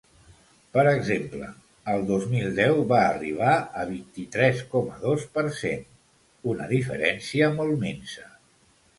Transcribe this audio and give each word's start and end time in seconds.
Per 0.75 0.83
exemple, 0.91 1.49
el 1.95 2.05
dos 2.11 2.23
mil 2.29 2.55
deu 2.59 2.79
va 2.91 3.01
arribar 3.09 3.51
a 3.81 3.85
vint-i-tres 3.89 4.63
coma 4.71 4.95
dos 5.03 5.25
per 5.35 5.43
cent 5.59 5.83
una 6.55 6.67
diferència 6.71 7.51
molt 7.61 7.77
minsa. 7.85 8.27